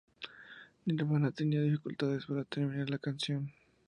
[0.87, 3.51] Nirvana tenía dificultades para terminar la canción.